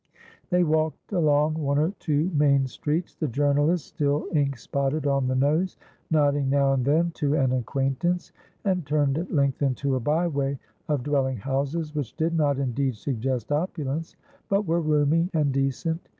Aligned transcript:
They 0.49 0.63
walked 0.63 1.11
along 1.11 1.53
one 1.61 1.77
or 1.77 1.91
two 1.99 2.31
main 2.33 2.65
streets, 2.65 3.13
the 3.13 3.27
journalist, 3.27 3.85
still 3.85 4.25
ink 4.33 4.57
spotted 4.57 5.05
on 5.05 5.27
the 5.27 5.35
nose, 5.35 5.77
nodding 6.09 6.49
now 6.49 6.73
and 6.73 6.83
then 6.83 7.11
to 7.11 7.35
an 7.35 7.51
acquaintance, 7.51 8.31
and 8.65 8.83
turned 8.83 9.19
at 9.19 9.31
length 9.31 9.61
into 9.61 9.93
a 9.95 9.99
by 9.99 10.25
way 10.27 10.57
of 10.89 11.03
dwelling 11.03 11.37
houses, 11.37 11.93
which 11.93 12.17
did 12.17 12.33
not, 12.35 12.57
indeed, 12.57 12.95
suggest 12.97 13.51
opulence, 13.51 14.15
but 14.49 14.65
were 14.65 14.81
roomy 14.81 15.29
and 15.35 15.51
decent. 15.53 16.01